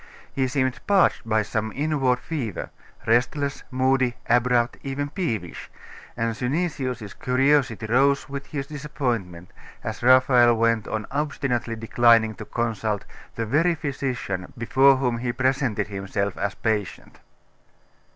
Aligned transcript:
He 0.33 0.47
seemed 0.47 0.79
parched 0.87 1.29
by 1.29 1.43
some 1.43 1.71
inward 1.75 2.17
fever; 2.17 2.71
restless, 3.05 3.63
moody, 3.69 4.15
abrupt, 4.27 4.77
even 4.81 5.09
peevish; 5.11 5.69
and 6.17 6.35
Synesius's 6.35 7.13
curiosity 7.13 7.85
rose 7.85 8.27
with 8.27 8.47
his 8.47 8.65
disappointment, 8.65 9.51
as 9.83 10.01
Raphael 10.01 10.55
went 10.55 10.87
on 10.87 11.05
obstinately 11.11 11.75
declining 11.75 12.33
to 12.33 12.45
consult 12.45 13.05
the 13.35 13.45
very 13.45 13.75
physician 13.75 14.51
before 14.57 14.95
whom 14.97 15.19
he 15.19 15.31
presented 15.31 15.85
himself 15.89 16.35
as 16.35 16.55
patient. 16.55 17.19